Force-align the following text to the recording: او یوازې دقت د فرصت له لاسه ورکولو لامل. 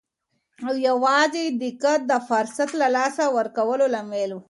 او 0.67 0.73
یوازې 0.89 1.43
دقت 1.61 1.99
د 2.11 2.13
فرصت 2.29 2.69
له 2.81 2.87
لاسه 2.95 3.23
ورکولو 3.37 3.85
لامل. 3.93 4.31